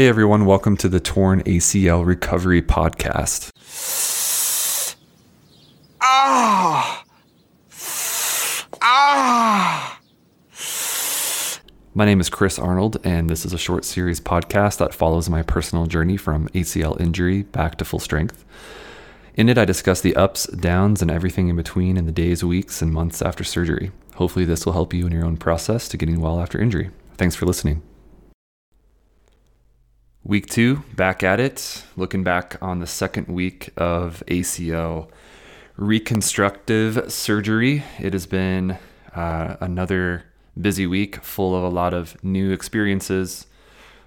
Hey 0.00 0.08
everyone, 0.08 0.46
welcome 0.46 0.78
to 0.78 0.88
the 0.88 0.98
Torn 0.98 1.42
ACL 1.42 2.06
Recovery 2.06 2.62
Podcast. 2.62 3.50
Ah! 6.00 7.04
Ah! 8.80 10.00
My 11.92 12.06
name 12.06 12.18
is 12.18 12.30
Chris 12.30 12.58
Arnold, 12.58 12.96
and 13.04 13.28
this 13.28 13.44
is 13.44 13.52
a 13.52 13.58
short 13.58 13.84
series 13.84 14.22
podcast 14.22 14.78
that 14.78 14.94
follows 14.94 15.28
my 15.28 15.42
personal 15.42 15.84
journey 15.84 16.16
from 16.16 16.48
ACL 16.54 16.98
injury 16.98 17.42
back 17.42 17.76
to 17.76 17.84
full 17.84 18.00
strength. 18.00 18.42
In 19.34 19.50
it, 19.50 19.58
I 19.58 19.66
discuss 19.66 20.00
the 20.00 20.16
ups, 20.16 20.46
downs, 20.46 21.02
and 21.02 21.10
everything 21.10 21.48
in 21.48 21.56
between 21.56 21.98
in 21.98 22.06
the 22.06 22.10
days, 22.10 22.42
weeks, 22.42 22.80
and 22.80 22.90
months 22.90 23.20
after 23.20 23.44
surgery. 23.44 23.92
Hopefully, 24.14 24.46
this 24.46 24.64
will 24.64 24.72
help 24.72 24.94
you 24.94 25.04
in 25.04 25.12
your 25.12 25.26
own 25.26 25.36
process 25.36 25.88
to 25.88 25.98
getting 25.98 26.22
well 26.22 26.40
after 26.40 26.58
injury. 26.58 26.88
Thanks 27.18 27.36
for 27.36 27.44
listening. 27.44 27.82
Week 30.30 30.46
two, 30.46 30.84
back 30.94 31.24
at 31.24 31.40
it, 31.40 31.82
looking 31.96 32.22
back 32.22 32.56
on 32.62 32.78
the 32.78 32.86
second 32.86 33.26
week 33.26 33.70
of 33.76 34.22
ACL 34.28 35.10
reconstructive 35.76 37.12
surgery. 37.12 37.82
It 37.98 38.12
has 38.12 38.26
been 38.26 38.78
uh, 39.12 39.56
another 39.60 40.22
busy 40.60 40.86
week 40.86 41.16
full 41.16 41.56
of 41.56 41.64
a 41.64 41.68
lot 41.68 41.94
of 41.94 42.22
new 42.22 42.52
experiences, 42.52 43.48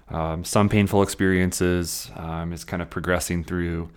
um, 0.08 0.44
some 0.44 0.70
painful 0.70 1.02
experiences. 1.02 2.10
Um, 2.16 2.54
it's 2.54 2.64
kind 2.64 2.80
of 2.80 2.88
progressing 2.88 3.44
through 3.44 3.90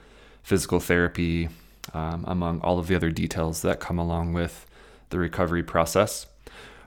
physical 0.43 0.81
therapy, 0.81 1.47
um, 1.93 2.25
among 2.27 2.59
all 2.59 2.77
of 2.77 2.87
the 2.87 2.95
other 2.95 3.09
details 3.09 3.61
that 3.61 3.79
come 3.79 3.97
along 3.97 4.33
with 4.33 4.65
the 5.11 5.17
recovery 5.17 5.63
process. 5.63 6.25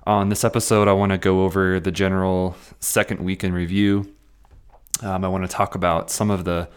On 0.07 0.29
this 0.29 0.45
episode, 0.45 0.87
I 0.87 0.93
want 0.93 1.13
to 1.13 1.19
go 1.19 1.45
over 1.45 1.81
the 1.81 1.91
general 1.91 2.57
second 2.79 3.21
week 3.21 3.43
in 3.43 3.55
review 3.55 4.15
um, 5.03 5.25
I 5.25 5.29
want 5.29 5.45
to 5.45 5.49
talk 5.49 5.75
about 5.75 6.11
some 6.11 6.31
of 6.31 6.45
the 6.45 6.69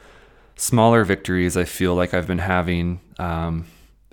smaller 0.55 1.03
victories 1.03 1.57
I 1.57 1.63
feel 1.63 1.95
like 1.95 2.13
I've 2.13 2.27
been 2.27 2.39
having. 2.39 2.99
Um, 3.19 3.65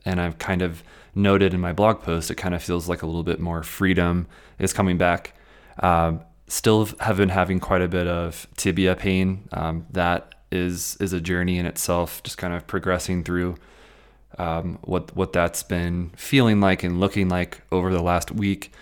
and 0.04 0.20
I've 0.20 0.38
kind 0.38 0.62
of 0.62 0.82
noted 1.14 1.54
in 1.54 1.60
my 1.60 1.72
blog 1.72 2.02
post, 2.02 2.30
it 2.30 2.36
kind 2.36 2.54
of 2.54 2.62
feels 2.62 2.88
like 2.88 3.02
a 3.02 3.06
little 3.06 3.22
bit 3.22 3.40
more 3.40 3.62
freedom 3.62 4.26
is 4.58 4.72
coming 4.72 4.96
back. 4.96 5.34
Um, 5.80 6.22
still 6.46 6.86
have 7.00 7.16
been 7.16 7.28
having 7.28 7.60
quite 7.60 7.82
a 7.82 7.88
bit 7.88 8.06
of 8.06 8.46
tibia 8.56 8.96
pain. 8.96 9.48
Um, 9.52 9.86
that 9.90 10.34
is 10.50 10.96
is 11.00 11.12
a 11.12 11.20
journey 11.20 11.58
in 11.58 11.66
itself, 11.66 12.22
just 12.22 12.38
kind 12.38 12.54
of 12.54 12.66
progressing 12.66 13.22
through 13.22 13.56
um, 14.38 14.78
what 14.82 15.14
what 15.16 15.32
that's 15.32 15.62
been 15.62 16.10
feeling 16.16 16.60
like 16.60 16.82
and 16.82 17.00
looking 17.00 17.28
like 17.28 17.62
over 17.70 17.92
the 17.92 18.02
last 18.02 18.32
week. 18.32 18.72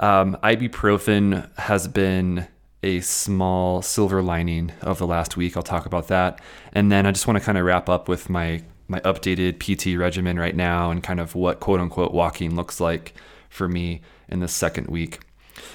Um, 0.00 0.36
ibuprofen 0.42 1.56
has 1.58 1.86
been 1.86 2.48
a 2.84 3.00
small 3.00 3.80
silver 3.80 4.22
lining 4.22 4.70
of 4.82 4.98
the 4.98 5.06
last 5.06 5.36
week. 5.36 5.56
I'll 5.56 5.62
talk 5.62 5.86
about 5.86 6.08
that. 6.08 6.40
And 6.74 6.92
then 6.92 7.06
I 7.06 7.12
just 7.12 7.26
want 7.26 7.38
to 7.38 7.44
kind 7.44 7.56
of 7.56 7.64
wrap 7.64 7.88
up 7.88 8.08
with 8.08 8.28
my 8.28 8.62
my 8.86 9.00
updated 9.00 9.58
PT 9.58 9.98
regimen 9.98 10.38
right 10.38 10.54
now 10.54 10.90
and 10.90 11.02
kind 11.02 11.18
of 11.18 11.34
what 11.34 11.58
quote 11.58 11.80
unquote 11.80 12.12
walking 12.12 12.54
looks 12.54 12.80
like 12.80 13.14
for 13.48 13.66
me 13.66 14.02
in 14.28 14.40
the 14.40 14.48
second 14.48 14.88
week. 14.88 15.20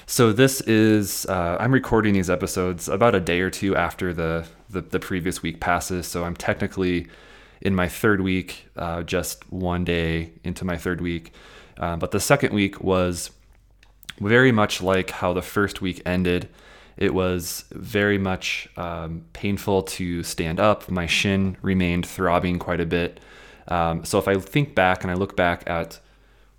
So 0.06 0.32
this 0.32 0.62
is 0.62 1.26
uh, 1.26 1.58
I'm 1.60 1.74
recording 1.74 2.14
these 2.14 2.30
episodes 2.30 2.88
about 2.88 3.16
a 3.16 3.20
day 3.20 3.42
or 3.42 3.50
two 3.50 3.76
after 3.76 4.14
the 4.14 4.48
the, 4.70 4.82
the 4.82 5.00
previous 5.00 5.42
week 5.42 5.60
passes. 5.60 6.06
So 6.06 6.24
I'm 6.24 6.36
technically 6.36 7.08
in 7.62 7.74
my 7.74 7.88
third 7.88 8.22
week, 8.22 8.68
uh, 8.78 9.02
just 9.02 9.52
one 9.52 9.84
day 9.84 10.32
into 10.44 10.64
my 10.64 10.78
third 10.78 11.02
week. 11.02 11.34
Uh, 11.78 11.98
but 11.98 12.12
the 12.12 12.20
second 12.20 12.54
week 12.54 12.80
was 12.82 13.32
very 14.20 14.52
much 14.52 14.82
like 14.82 15.10
how 15.10 15.34
the 15.34 15.42
first 15.42 15.82
week 15.82 16.02
ended. 16.06 16.48
It 17.00 17.14
was 17.14 17.64
very 17.72 18.18
much 18.18 18.68
um, 18.76 19.24
painful 19.32 19.84
to 19.84 20.22
stand 20.22 20.60
up. 20.60 20.92
My 20.92 21.06
shin 21.06 21.56
remained 21.62 22.06
throbbing 22.06 22.60
quite 22.60 22.82
a 22.82 22.86
bit. 22.86 23.22
Um, 23.70 24.04
so 24.04 24.20
if 24.20 24.28
I 24.28 24.38
think 24.38 24.76
back 24.76 25.04
and 25.04 25.10
I 25.10 25.14
look 25.14 25.38
back 25.38 25.64
at 25.66 26.02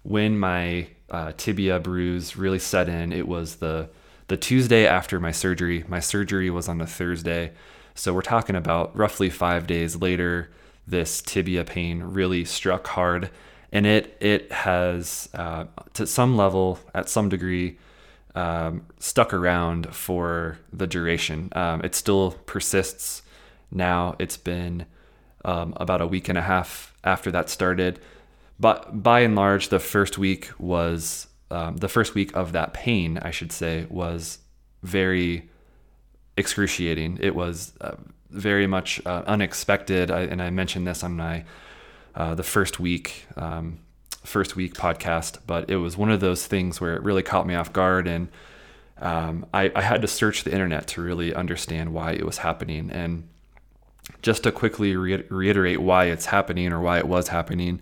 when 0.03 0.39
my 0.39 0.89
uh, 1.11 1.33
tibia 1.37 1.79
bruise 1.79 2.39
really 2.39 2.59
set 2.59 2.89
in, 2.89 3.12
it 3.12 3.29
was 3.29 3.56
the 3.56 3.91
the 4.29 4.37
Tuesday 4.39 4.87
after 4.87 5.21
my 5.21 5.33
surgery. 5.33 5.84
My 5.89 6.00
surgery 6.00 6.49
was 6.49 6.69
on 6.69 6.81
a 6.81 6.87
Thursday, 6.87 7.53
so 7.95 8.15
we're 8.15 8.23
talking 8.23 8.56
about 8.56 8.97
roughly 8.97 9.29
five 9.29 9.67
days 9.67 9.97
later. 9.97 10.50
This 10.87 11.21
tibia 11.21 11.65
pain 11.65 12.03
really 12.03 12.47
struck 12.47 12.87
hard, 12.87 13.29
and 13.73 13.84
it 13.84 14.17
it 14.21 14.50
has 14.53 15.29
uh, 15.34 15.67
to 15.93 16.06
some 16.06 16.34
level, 16.34 16.79
at 16.95 17.11
some 17.11 17.29
degree, 17.29 17.77
um, 18.35 18.87
stuck 18.99 19.33
around 19.33 19.95
for 19.95 20.59
the 20.73 20.87
duration. 20.87 21.51
Um, 21.53 21.81
it 21.83 21.95
still 21.95 22.33
persists 22.47 23.23
now. 23.71 24.17
It's 24.19 24.37
been 24.37 24.87
um, 25.45 25.75
about 25.77 26.01
a 26.01 26.07
week 26.07 26.29
and 26.29 26.39
a 26.39 26.43
half 26.43 26.95
after 27.05 27.31
that 27.33 27.49
started. 27.49 28.01
But 28.59 29.03
by 29.03 29.21
and 29.21 29.35
large, 29.35 29.69
the 29.69 29.79
first 29.79 30.19
week 30.19 30.51
was 30.59 31.27
um, 31.51 31.79
the 31.79 31.89
first 31.89 32.15
week 32.15 32.37
of 32.37 32.53
that 32.53 32.75
pain, 32.75 33.19
I 33.19 33.31
should 33.31 33.53
say, 33.53 33.87
was 33.89 34.39
very 34.83 35.49
excruciating. 36.37 37.19
It 37.21 37.35
was 37.35 37.73
uh, 37.81 37.97
very 38.31 38.67
much 38.67 39.05
uh, 39.05 39.23
unexpected. 39.27 40.11
I, 40.11 40.21
and 40.21 40.41
I 40.43 40.51
mentioned 40.51 40.87
this 40.87 41.03
on 41.03 41.17
my 41.17 41.45
uh, 42.15 42.35
the 42.35 42.43
first 42.43 42.81
week 42.81 43.27
um, 43.37 43.79
first 44.22 44.56
week 44.56 44.75
podcast, 44.75 45.38
but 45.47 45.70
it 45.70 45.76
was 45.76 45.97
one 45.97 46.10
of 46.10 46.20
those 46.20 46.47
things 46.47 46.81
where 46.81 46.94
it 46.94 47.03
really 47.03 47.22
caught 47.22 47.47
me 47.47 47.54
off 47.54 47.72
guard. 47.72 48.06
And 48.06 48.28
um, 48.98 49.47
I, 49.54 49.72
I, 49.75 49.81
had 49.81 50.03
to 50.03 50.08
search 50.08 50.44
the 50.44 50.53
internet 50.53 50.86
to 50.88 51.03
really 51.03 51.34
understand 51.34 51.94
why 51.94 52.12
it 52.12 52.26
was 52.26 52.38
happening. 52.38 52.91
And 52.91 53.26
just 54.22 54.42
to 54.42 54.53
quickly 54.53 54.97
re- 54.97 55.25
reiterate 55.28 55.81
why 55.81 56.06
it's 56.06 56.26
happening 56.26 56.72
or 56.72 56.81
why 56.81 56.98
it 56.98 57.08
was 57.08 57.28
happening, 57.28 57.81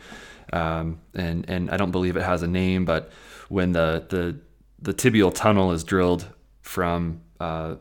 um, 0.53 1.01
and 1.15 1.49
and 1.49 1.71
I 1.71 1.77
don't 1.77 1.91
believe 1.91 2.17
it 2.17 2.23
has 2.23 2.43
a 2.43 2.47
name, 2.47 2.85
but 2.85 3.11
when 3.49 3.73
the 3.73 4.05
the 4.09 4.39
the 4.81 4.95
tibial 4.95 5.35
tunnel 5.35 5.73
is 5.73 5.85
drilled 5.85 6.27
from 6.63 7.21
uh, 7.41 7.77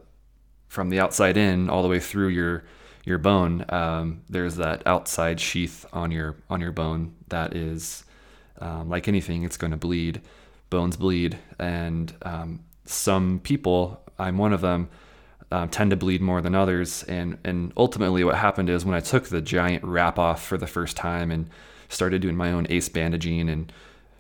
from 0.68 0.90
the 0.90 1.00
outside 1.00 1.38
in 1.38 1.70
all 1.70 1.84
the 1.84 1.90
way 1.90 2.00
through 2.00 2.30
your 2.30 2.64
your 3.06 3.18
bone, 3.18 3.66
um, 3.70 4.22
there's 4.30 4.56
that 4.58 4.86
outside 4.86 5.40
sheath 5.40 5.86
on 5.94 6.12
your 6.12 6.36
on 6.50 6.62
your 6.62 6.72
bone 6.72 7.16
that 7.30 7.56
is 7.56 8.04
um, 8.60 8.90
like 8.90 9.08
anything, 9.08 9.44
it's 9.44 9.58
going 9.58 9.72
to 9.72 9.78
bleed. 9.78 10.22
Bones 10.70 10.98
bleed, 10.98 11.38
and 11.60 12.14
um, 12.24 12.60
some 12.86 13.40
people, 13.40 14.02
I'm 14.20 14.38
one 14.38 14.52
of 14.52 14.62
them, 14.62 14.90
um, 15.52 15.70
tend 15.70 15.92
to 15.92 15.96
bleed 15.96 16.22
more 16.22 16.42
than 16.42 16.56
others. 16.56 17.04
And 17.04 17.38
and 17.46 17.72
ultimately, 17.78 18.24
what 18.24 18.36
happened 18.36 18.70
is 18.70 18.84
when 18.84 18.96
I 18.96 19.00
took 19.00 19.28
the 19.28 19.42
giant 19.42 19.84
wrap 19.84 20.20
off 20.20 20.44
for 20.44 20.58
the 20.58 20.68
first 20.68 20.98
time 20.98 21.32
and 21.32 21.50
started 21.88 22.22
doing 22.22 22.36
my 22.36 22.52
own 22.52 22.68
ACE 22.70 22.90
bandaging 22.90 23.50
and 23.50 23.72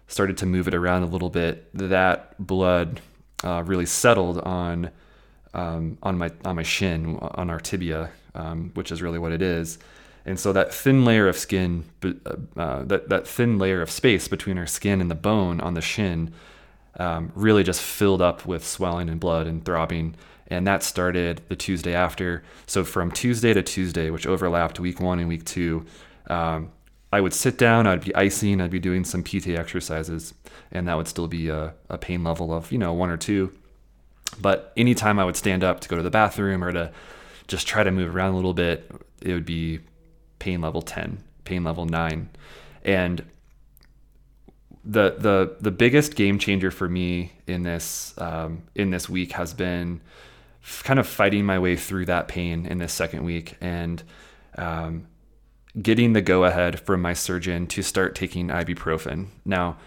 started 0.08 0.38
to 0.38 0.46
move 0.46 0.70
it 0.70 0.74
around 0.74 1.04
a 1.04 1.08
little 1.08 1.30
bit, 1.30 1.70
that 1.74 2.34
blood 2.40 3.02
uh, 3.44 3.62
really 3.66 3.86
settled 3.86 4.40
on 4.40 4.90
um, 5.54 5.98
on 6.02 6.18
my 6.18 6.32
on 6.46 6.56
my 6.56 6.64
shin, 6.64 7.18
on 7.20 7.50
our 7.50 7.60
tibia, 7.60 8.10
um, 8.36 8.72
which 8.76 8.92
is 8.92 9.02
really 9.02 9.20
what 9.20 9.34
it 9.34 9.42
is. 9.42 9.80
And 10.28 10.38
so 10.38 10.52
that 10.52 10.74
thin 10.74 11.06
layer 11.06 11.30
of 11.30 11.38
skin, 11.38 11.86
uh, 12.04 12.12
uh, 12.58 12.84
that, 12.84 13.08
that 13.08 13.26
thin 13.26 13.58
layer 13.58 13.82
of 13.82 13.90
space 13.90 14.28
between 14.28 14.58
our 14.58 14.68
skin 14.68 15.00
and 15.00 15.10
the 15.10 15.16
bone 15.16 15.62
on 15.62 15.74
the 15.74 15.82
shin, 15.82 16.34
um, 17.00 17.32
really 17.34 17.64
just 17.64 17.82
filled 17.82 18.22
up 18.22 18.46
with 18.46 18.68
swelling 18.68 19.08
and 19.08 19.22
blood 19.22 19.48
and 19.48 19.64
throbbing. 19.64 20.16
And 20.48 20.68
that 20.68 20.84
started 20.84 21.42
the 21.48 21.56
Tuesday 21.56 21.96
after. 21.96 22.44
So 22.66 22.84
from 22.84 23.10
Tuesday 23.10 23.54
to 23.54 23.64
Tuesday, 23.64 24.10
which 24.10 24.28
overlapped 24.28 24.82
week 24.82 25.00
one 25.00 25.20
and 25.20 25.30
week 25.30 25.46
two, 25.46 25.86
um, 26.30 26.72
I 27.14 27.22
would 27.22 27.34
sit 27.34 27.58
down, 27.58 27.88
I'd 27.88 28.04
be 28.04 28.14
icing, 28.14 28.60
I'd 28.60 28.70
be 28.70 28.80
doing 28.80 29.06
some 29.06 29.24
PT 29.24 29.50
exercises, 29.50 30.34
and 30.74 30.90
that 30.90 30.98
would 30.98 31.08
still 31.08 31.30
be 31.30 31.48
a, 31.48 31.74
a 31.90 31.98
pain 31.98 32.26
level 32.26 32.54
of, 32.54 32.70
you 32.70 32.78
know, 32.78 32.92
one 32.92 33.10
or 33.10 33.16
two. 33.18 33.54
But 34.42 34.74
anytime 34.76 35.20
I 35.20 35.24
would 35.24 35.38
stand 35.38 35.64
up 35.64 35.80
to 35.80 35.90
go 35.90 35.96
to 35.96 36.04
the 36.04 36.10
bathroom 36.10 36.66
or 36.66 36.74
to 36.74 36.92
just 37.48 37.66
try 37.66 37.84
to 37.84 37.92
move 37.92 38.14
around 38.14 38.34
a 38.34 38.36
little 38.36 38.54
bit, 38.54 38.92
it 39.22 39.32
would 39.32 39.46
be 39.46 39.80
pain 40.40 40.62
level 40.62 40.82
10, 40.82 41.24
pain 41.44 41.64
level 41.64 41.86
9. 41.86 42.30
And 42.84 43.26
the 44.84 45.16
the 45.18 45.58
the 45.60 45.72
biggest 45.72 46.16
game 46.16 46.40
changer 46.40 46.72
for 46.72 46.88
me 46.88 47.34
in 47.46 47.64
this 47.64 48.14
um, 48.18 48.64
in 48.74 48.90
this 48.90 49.10
week 49.10 49.34
has 49.34 49.54
been 49.54 50.00
kind 50.84 51.00
of 51.00 51.08
fighting 51.08 51.46
my 51.46 51.60
way 51.60 51.76
through 51.76 52.06
that 52.06 52.28
pain 52.28 52.66
in 52.66 52.78
this 52.78 52.94
second 52.94 53.24
week 53.24 53.56
and 53.62 54.04
um, 54.58 55.08
getting 55.82 56.14
the 56.14 56.22
go 56.22 56.46
ahead 56.46 56.80
from 56.80 57.02
my 57.02 57.14
surgeon 57.14 57.68
to 57.68 57.82
start 57.82 58.16
taking 58.16 58.48
ibuprofen. 58.48 59.28
Now, 59.46 59.78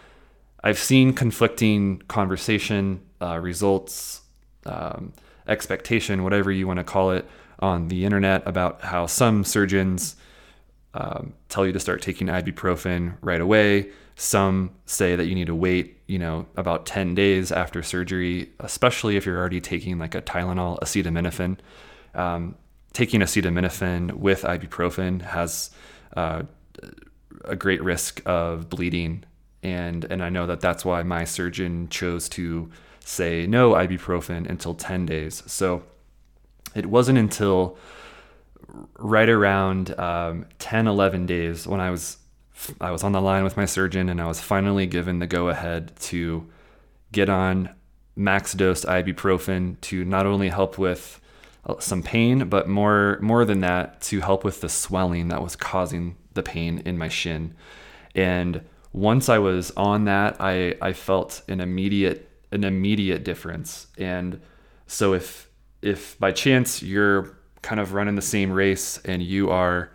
I've 0.62 0.78
seen 0.78 1.12
conflicting 1.12 2.02
conversation 2.08 3.00
uh, 3.20 3.38
results, 3.38 4.22
um, 4.66 5.12
expectation, 5.46 6.22
whatever 6.22 6.50
you 6.52 6.66
want 6.66 6.78
to 6.78 6.84
call 6.84 7.10
it, 7.12 7.26
on 7.58 7.88
the 7.88 8.04
internet 8.04 8.46
about 8.46 8.82
how 8.82 9.06
some 9.06 9.44
surgeons 9.44 10.16
um, 10.94 11.34
tell 11.48 11.66
you 11.66 11.72
to 11.72 11.80
start 11.80 12.02
taking 12.02 12.26
ibuprofen 12.26 13.16
right 13.20 13.40
away. 13.40 13.90
Some 14.16 14.72
say 14.86 15.16
that 15.16 15.26
you 15.26 15.34
need 15.34 15.46
to 15.46 15.54
wait, 15.54 15.98
you 16.06 16.18
know, 16.18 16.46
about 16.56 16.84
10 16.84 17.14
days 17.14 17.52
after 17.52 17.82
surgery, 17.82 18.50
especially 18.58 19.16
if 19.16 19.24
you're 19.24 19.38
already 19.38 19.60
taking 19.60 19.98
like 19.98 20.14
a 20.14 20.22
Tylenol 20.22 20.78
acetaminophen. 20.80 21.58
um, 22.14 22.56
taking 22.92 23.20
acetaminophen 23.20 24.12
with 24.14 24.42
ibuprofen 24.42 25.22
has 25.22 25.70
uh, 26.16 26.42
a 27.44 27.56
great 27.56 27.82
risk 27.82 28.20
of 28.26 28.68
bleeding, 28.68 29.24
and 29.62 30.04
and 30.10 30.22
I 30.22 30.28
know 30.28 30.46
that 30.46 30.60
that's 30.60 30.84
why 30.84 31.02
my 31.02 31.24
surgeon 31.24 31.88
chose 31.88 32.28
to 32.30 32.70
say 33.04 33.46
no 33.46 33.72
ibuprofen 33.72 34.48
until 34.48 34.74
10 34.74 35.06
days. 35.06 35.42
So 35.46 35.82
it 36.74 36.86
wasn't 36.86 37.18
until 37.18 37.78
right 38.98 39.28
around 39.28 39.98
um, 39.98 40.46
10, 40.58 40.86
11 40.86 41.26
days 41.26 41.66
when 41.66 41.80
I 41.80 41.90
was 41.90 42.18
I 42.80 42.90
was 42.90 43.02
on 43.02 43.12
the 43.12 43.22
line 43.22 43.42
with 43.42 43.56
my 43.56 43.64
surgeon 43.64 44.10
and 44.10 44.20
I 44.20 44.26
was 44.26 44.40
finally 44.40 44.86
given 44.86 45.18
the 45.18 45.26
go 45.26 45.48
ahead 45.48 45.92
to 46.00 46.46
get 47.10 47.30
on 47.30 47.70
max 48.16 48.52
dose 48.52 48.84
ibuprofen 48.84 49.80
to 49.80 50.04
not 50.04 50.26
only 50.26 50.50
help 50.50 50.76
with 50.76 51.20
uh, 51.64 51.78
some 51.78 52.02
pain, 52.02 52.48
but 52.48 52.68
more 52.68 53.18
more 53.20 53.44
than 53.44 53.60
that 53.60 54.00
to 54.02 54.20
help 54.20 54.44
with 54.44 54.60
the 54.60 54.68
swelling 54.68 55.28
that 55.28 55.42
was 55.42 55.56
causing 55.56 56.16
the 56.34 56.42
pain 56.42 56.82
in 56.84 56.98
my 56.98 57.08
shin. 57.08 57.54
And 58.14 58.62
once 58.92 59.28
I 59.28 59.38
was 59.38 59.70
on 59.76 60.04
that, 60.04 60.36
I 60.40 60.74
I 60.82 60.92
felt 60.92 61.42
an 61.48 61.60
immediate 61.60 62.28
an 62.52 62.64
immediate 62.64 63.24
difference. 63.24 63.86
And 63.98 64.40
so 64.86 65.14
if 65.14 65.48
if 65.82 66.18
by 66.18 66.32
chance 66.32 66.82
you're 66.82 67.38
kind 67.62 67.80
of 67.80 67.92
running 67.92 68.14
the 68.14 68.22
same 68.22 68.50
race 68.50 68.98
and 69.04 69.22
you 69.22 69.50
are 69.50 69.90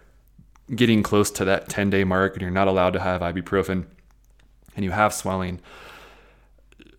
getting 0.73 1.03
close 1.03 1.29
to 1.31 1.45
that 1.45 1.69
10 1.69 1.89
day 1.89 2.03
mark 2.03 2.33
and 2.33 2.41
you're 2.41 2.51
not 2.51 2.67
allowed 2.67 2.93
to 2.93 2.99
have 2.99 3.21
ibuprofen 3.21 3.85
and 4.75 4.83
you 4.83 4.91
have 4.91 5.13
swelling, 5.13 5.59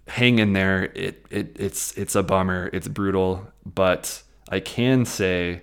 hang 0.09 0.39
in 0.39 0.53
there. 0.53 0.85
It, 0.95 1.27
it 1.31 1.57
it's 1.59 1.97
it's 1.97 2.15
a 2.15 2.23
bummer. 2.23 2.71
It's 2.73 2.89
brutal, 2.89 3.49
but 3.65 4.23
I 4.51 4.61
can 4.61 5.05
say 5.05 5.63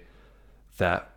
that 0.77 1.09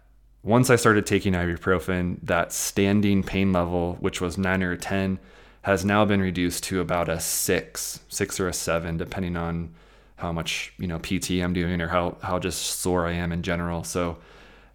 once 0.42 0.70
I 0.70 0.76
started 0.76 1.06
taking 1.06 1.32
ibuprofen, 1.32 2.18
that 2.22 2.52
standing 2.52 3.22
pain 3.22 3.52
level, 3.52 3.96
which 4.00 4.20
was 4.20 4.38
nine 4.38 4.62
or 4.62 4.76
10, 4.76 5.18
has 5.62 5.84
now 5.84 6.04
been 6.04 6.20
reduced 6.20 6.62
to 6.64 6.80
about 6.80 7.08
a 7.08 7.18
six, 7.18 8.00
six 8.08 8.38
or 8.38 8.46
a 8.46 8.52
seven, 8.52 8.96
depending 8.96 9.36
on 9.36 9.74
how 10.16 10.32
much 10.32 10.72
you 10.78 10.86
know 10.86 10.98
PT 10.98 11.32
I'm 11.32 11.52
doing 11.52 11.80
or 11.80 11.88
how 11.88 12.16
how 12.22 12.38
just 12.38 12.80
sore 12.80 13.06
I 13.06 13.12
am 13.12 13.32
in 13.32 13.42
general. 13.42 13.84
So 13.84 14.18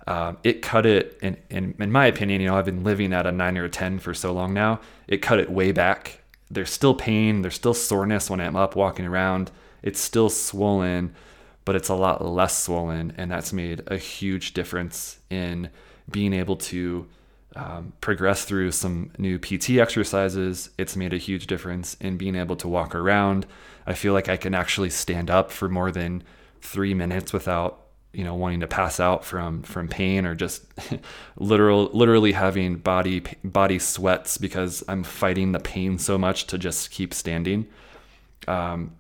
um, 0.08 0.38
it 0.44 0.62
cut 0.62 0.86
it, 0.86 1.18
in, 1.22 1.38
in 1.50 1.76
in 1.80 1.92
my 1.92 2.06
opinion, 2.08 2.42
you 2.42 2.48
know, 2.48 2.58
I've 2.58 2.66
been 2.66 2.84
living 2.84 3.14
at 3.14 3.28
a 3.28 3.32
nine 3.32 3.58
or 3.58 3.66
a 3.66 3.70
ten 3.70 4.00
for 4.00 4.14
so 4.14 4.32
long 4.32 4.54
now. 4.54 4.80
It 5.08 5.22
cut 5.22 5.40
it 5.40 5.50
way 5.50 5.72
back. 5.72 6.22
There's 6.50 6.72
still 6.72 6.94
pain. 6.94 7.42
There's 7.42 7.56
still 7.56 7.74
soreness 7.74 8.30
when 8.30 8.42
I'm 8.42 8.56
up 8.56 8.76
walking 8.76 9.06
around. 9.06 9.52
It's 9.84 10.00
still 10.00 10.30
swollen, 10.30 11.14
but 11.66 11.76
it's 11.76 11.90
a 11.90 11.96
lot 11.96 12.24
less 12.26 12.58
swollen, 12.58 13.14
and 13.18 13.32
that's 13.32 13.54
made 13.54 13.84
a 13.88 13.98
huge 13.98 14.54
difference 14.54 15.20
in 15.30 15.70
being 16.10 16.34
able 16.34 16.58
to 16.58 17.08
um, 17.56 17.94
progress 18.02 18.46
through 18.46 18.72
some 18.72 19.12
new 19.18 19.38
PT 19.38 19.72
exercises. 19.72 20.70
It's 20.78 20.96
made 20.96 21.14
a 21.14 21.18
huge 21.18 21.48
difference 21.48 21.96
in 22.00 22.18
being 22.18 22.36
able 22.36 22.56
to 22.58 22.68
walk 22.68 22.96
around. 22.96 23.46
I 23.86 23.94
feel 23.94 24.14
like 24.14 24.30
I 24.30 24.38
can 24.38 24.54
actually 24.54 24.90
stand 24.90 25.30
up 25.30 25.52
for 25.52 25.70
more 25.70 25.92
than 25.92 26.24
three 26.62 26.94
minutes 26.94 27.34
without 27.34 27.82
you 28.14 28.24
know 28.24 28.36
wanting 28.36 28.60
to 28.60 28.68
pass 28.68 29.00
out 29.00 29.24
from 29.24 29.64
from 29.64 29.88
pain 29.88 30.26
or 30.26 30.36
just 30.36 30.66
literal 31.38 31.90
literally 31.94 32.34
having 32.34 32.76
body 32.76 33.24
body 33.44 33.80
sweats 33.80 34.38
because 34.38 34.84
I'm 34.88 35.04
fighting 35.04 35.52
the 35.52 35.60
pain 35.60 35.98
so 35.98 36.18
much 36.18 36.48
to 36.48 36.58
just 36.58 36.92
keep 36.92 37.14
standing. 37.14 37.68
Um, 38.48 38.96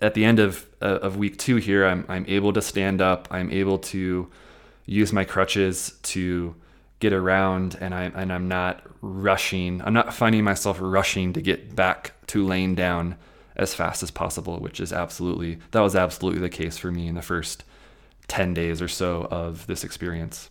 at 0.00 0.14
the 0.14 0.24
end 0.24 0.38
of 0.38 0.66
of 0.80 1.16
week 1.16 1.38
two 1.38 1.56
here, 1.56 1.86
I'm 1.86 2.04
I'm 2.08 2.24
able 2.28 2.52
to 2.52 2.62
stand 2.62 3.00
up. 3.00 3.28
I'm 3.30 3.50
able 3.50 3.78
to 3.78 4.30
use 4.86 5.12
my 5.12 5.24
crutches 5.24 5.98
to 6.02 6.54
get 7.00 7.12
around 7.12 7.76
and 7.80 7.94
I 7.94 8.04
and 8.14 8.32
I'm 8.32 8.48
not 8.48 8.82
rushing. 9.00 9.82
I'm 9.82 9.94
not 9.94 10.14
finding 10.14 10.44
myself 10.44 10.78
rushing 10.80 11.32
to 11.32 11.42
get 11.42 11.74
back 11.74 12.12
to 12.28 12.44
laying 12.46 12.74
down 12.74 13.16
as 13.56 13.74
fast 13.74 14.02
as 14.02 14.10
possible, 14.10 14.58
which 14.58 14.80
is 14.80 14.92
absolutely 14.92 15.58
that 15.70 15.80
was 15.80 15.94
absolutely 15.94 16.40
the 16.40 16.48
case 16.48 16.76
for 16.76 16.90
me 16.90 17.06
in 17.06 17.14
the 17.14 17.22
first 17.22 17.64
10 18.28 18.54
days 18.54 18.80
or 18.80 18.88
so 18.88 19.28
of 19.30 19.66
this 19.66 19.84
experience. 19.84 20.50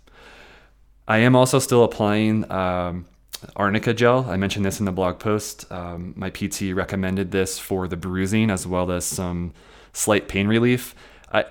I 1.07 1.17
am 1.19 1.35
also 1.35 1.59
still 1.59 1.83
applying 1.83 2.49
um, 2.51 3.07
arnica 3.55 3.93
gel. 3.93 4.25
I 4.29 4.37
mentioned 4.37 4.65
this 4.65 4.79
in 4.79 4.85
the 4.85 4.91
blog 4.91 5.19
post. 5.19 5.69
Um, 5.71 6.13
my 6.15 6.29
PT 6.29 6.73
recommended 6.73 7.31
this 7.31 7.59
for 7.59 7.87
the 7.87 7.97
bruising 7.97 8.49
as 8.49 8.65
well 8.65 8.91
as 8.91 9.05
some 9.05 9.53
slight 9.91 10.27
pain 10.27 10.47
relief. 10.47 10.95
I, 11.31 11.45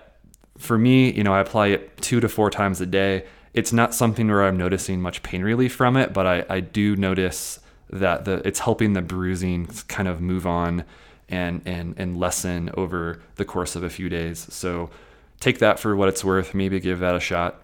for 0.57 0.79
me, 0.79 1.13
you 1.13 1.25
know, 1.25 1.35
I 1.35 1.41
apply 1.41 1.69
it 1.69 2.01
two 2.01 2.21
to 2.21 2.29
four 2.29 2.51
times 2.51 2.81
a 2.81 2.87
day 2.87 3.25
it's 3.55 3.73
not 3.73 3.95
something 3.95 4.29
where 4.29 4.45
I'm 4.45 4.57
noticing 4.57 5.01
much 5.01 5.23
pain 5.23 5.43
relief 5.43 5.75
from 5.75 5.97
it, 5.97 6.13
but 6.13 6.27
I, 6.27 6.45
I 6.49 6.61
do 6.61 6.97
notice 6.97 7.61
that 7.91 8.25
the 8.25 8.47
it's 8.47 8.61
helping 8.61 8.95
the 8.95 9.03
bruising 9.03 9.67
kind 9.89 10.09
of 10.09 10.21
move 10.21 10.47
on 10.47 10.85
and 11.33 11.63
and 11.65 11.95
and 11.99 12.17
lessen 12.17 12.71
over 12.75 13.21
the 13.37 13.45
course 13.45 13.75
of 13.75 13.83
a 13.83 13.91
few 13.91 14.09
days. 14.09 14.47
So 14.55 14.91
take 15.41 15.59
that 15.59 15.81
for 15.81 15.97
what 15.97 16.09
it's 16.09 16.23
worth. 16.23 16.55
Maybe 16.55 16.79
give 16.79 17.01
that 17.01 17.17
a 17.17 17.21
shot. 17.21 17.61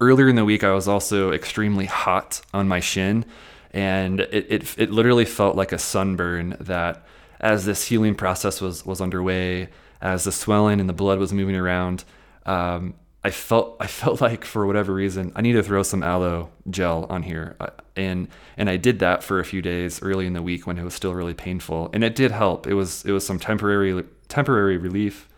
Earlier 0.00 0.28
in 0.28 0.36
the 0.36 0.44
week, 0.44 0.64
I 0.64 0.72
was 0.72 0.88
also 0.88 1.32
extremely 1.32 1.84
hot 1.84 2.40
on 2.54 2.68
my 2.68 2.80
shin, 2.80 3.26
and 3.72 4.20
it 4.20 4.46
it, 4.48 4.78
it 4.78 4.90
literally 4.90 5.24
felt 5.26 5.56
like 5.56 5.72
a 5.72 5.78
sunburn. 5.78 6.56
That 6.60 7.04
as 7.40 7.64
this 7.64 7.88
healing 7.88 8.14
process 8.14 8.60
was 8.60 8.86
was 8.86 9.00
underway, 9.00 9.68
as 10.00 10.24
the 10.24 10.32
swelling 10.32 10.80
and 10.80 10.88
the 10.88 10.94
blood 10.94 11.18
was 11.18 11.32
moving 11.32 11.56
around, 11.56 12.04
um, 12.46 12.94
I 13.22 13.30
felt 13.30 13.76
I 13.80 13.86
felt 13.86 14.20
like 14.26 14.44
for 14.44 14.66
whatever 14.66 14.92
reason 14.92 15.32
I 15.34 15.42
need 15.42 15.52
to 15.52 15.62
throw 15.62 15.82
some 15.82 16.02
aloe 16.02 16.50
gel 16.68 17.06
on 17.08 17.22
here, 17.22 17.56
uh, 17.60 17.68
and 17.96 18.28
and 18.56 18.70
I 18.70 18.76
did 18.76 18.98
that 19.00 19.22
for 19.22 19.40
a 19.40 19.44
few 19.44 19.62
days 19.62 20.02
early 20.02 20.26
in 20.26 20.32
the 20.32 20.42
week 20.42 20.66
when 20.66 20.78
it 20.78 20.84
was 20.84 20.94
still 20.94 21.14
really 21.14 21.34
painful, 21.34 21.90
and 21.92 22.02
it 22.02 22.14
did 22.14 22.30
help. 22.30 22.66
It 22.66 22.74
was 22.74 23.04
it 23.04 23.12
was 23.12 23.26
some 23.26 23.38
temporary 23.38 24.04
temporary 24.28 24.76
relief. 24.76 25.28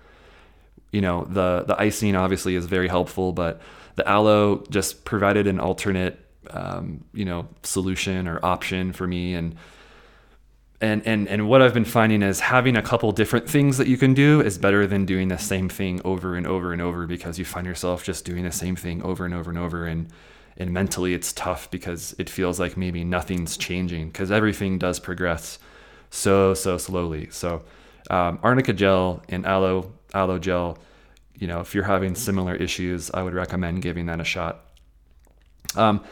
You 0.92 1.00
know 1.00 1.24
the 1.24 1.64
the 1.66 1.80
icing 1.80 2.14
obviously 2.16 2.54
is 2.54 2.66
very 2.66 2.88
helpful, 2.88 3.32
but 3.32 3.60
the 3.96 4.08
aloe 4.08 4.64
just 4.70 5.04
provided 5.04 5.46
an 5.46 5.58
alternate 5.58 6.18
um, 6.50 7.04
you 7.12 7.24
know 7.24 7.48
solution 7.62 8.28
or 8.28 8.38
option 8.44 8.92
for 8.92 9.06
me, 9.06 9.34
and 9.34 9.56
and 10.82 11.06
and 11.06 11.28
and 11.28 11.48
what 11.48 11.62
I've 11.62 11.72
been 11.72 11.84
finding 11.84 12.22
is 12.22 12.40
having 12.40 12.76
a 12.76 12.82
couple 12.82 13.10
different 13.12 13.48
things 13.48 13.78
that 13.78 13.86
you 13.86 13.96
can 13.96 14.14
do 14.14 14.40
is 14.40 14.58
better 14.58 14.84
than 14.86 15.06
doing 15.06 15.28
the 15.28 15.38
same 15.38 15.68
thing 15.68 16.00
over 16.04 16.34
and 16.34 16.44
over 16.44 16.72
and 16.72 16.82
over 16.82 17.06
because 17.06 17.38
you 17.38 17.44
find 17.44 17.66
yourself 17.66 18.02
just 18.02 18.24
doing 18.24 18.42
the 18.42 18.52
same 18.52 18.74
thing 18.74 19.00
over 19.02 19.24
and 19.24 19.32
over 19.32 19.48
and 19.48 19.58
over 19.58 19.86
and 19.86 20.08
and 20.56 20.72
mentally 20.72 21.14
it's 21.14 21.32
tough 21.32 21.70
because 21.70 22.16
it 22.18 22.28
feels 22.28 22.58
like 22.58 22.76
maybe 22.76 23.04
nothing's 23.04 23.56
changing 23.56 24.08
because 24.08 24.32
everything 24.32 24.76
does 24.76 24.98
progress 24.98 25.60
so 26.10 26.52
so 26.52 26.76
slowly. 26.78 27.28
So 27.30 27.62
um, 28.10 28.40
arnica 28.42 28.72
gel 28.72 29.22
and 29.28 29.46
aloe 29.46 29.92
aloe 30.12 30.40
gel, 30.40 30.78
you 31.38 31.46
know, 31.46 31.60
if 31.60 31.76
you're 31.76 31.84
having 31.84 32.16
similar 32.16 32.56
issues, 32.56 33.08
I 33.14 33.22
would 33.22 33.34
recommend 33.34 33.82
giving 33.82 34.06
that 34.06 34.20
a 34.20 34.24
shot. 34.24 34.64
Um, 35.76 36.02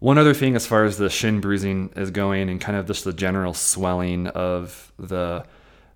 one 0.00 0.18
other 0.18 0.34
thing, 0.34 0.54
as 0.54 0.66
far 0.66 0.84
as 0.84 0.96
the 0.96 1.10
shin 1.10 1.40
bruising 1.40 1.90
is 1.96 2.10
going, 2.10 2.48
and 2.48 2.60
kind 2.60 2.78
of 2.78 2.86
just 2.86 3.04
the 3.04 3.12
general 3.12 3.54
swelling 3.54 4.28
of 4.28 4.92
the 4.98 5.44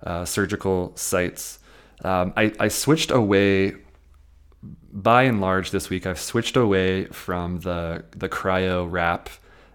uh, 0.03 0.25
surgical 0.25 0.93
sites, 0.97 1.59
um, 2.05 2.33
I, 2.37 2.53
I 2.59 2.69
switched 2.69 3.11
away. 3.11 3.75
By 4.95 5.23
and 5.23 5.41
large, 5.41 5.71
this 5.71 5.89
week 5.89 6.07
I've 6.07 6.21
switched 6.21 6.57
away 6.57 7.07
from 7.07 7.61
the 7.61 8.05
the 8.11 8.29
cryo 8.29 8.87
wrap, 8.91 9.31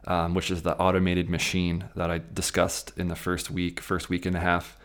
um, 0.05 0.35
which 0.35 0.51
is 0.51 0.61
the 0.61 0.77
automated 0.77 1.29
machine 1.29 1.85
that 1.95 2.11
I 2.11 2.21
discussed 2.33 2.93
in 2.97 3.07
the 3.07 3.15
first 3.15 3.49
week, 3.49 3.79
first 3.79 4.09
week 4.09 4.25
and 4.25 4.35
a 4.35 4.39
half. 4.39 4.77